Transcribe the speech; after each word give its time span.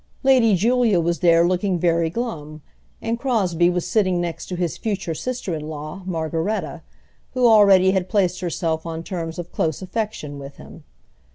Lady 0.23 0.55
Julia 0.55 0.99
was 0.99 1.19
there 1.19 1.47
looking 1.47 1.77
very 1.77 2.09
glum, 2.09 2.63
and 3.03 3.19
Crosbie 3.19 3.69
was 3.69 3.85
sitting 3.85 4.19
next 4.19 4.47
to 4.47 4.55
his 4.55 4.75
future 4.75 5.13
sister 5.13 5.53
in 5.53 5.69
law 5.69 6.01
Margaretta, 6.07 6.81
who 7.35 7.45
already 7.45 7.91
had 7.91 8.09
placed 8.09 8.39
herself 8.39 8.83
on 8.87 9.03
terms 9.03 9.37
of 9.37 9.51
close 9.51 9.79
affection 9.79 10.39
with 10.39 10.57
him. 10.57 10.85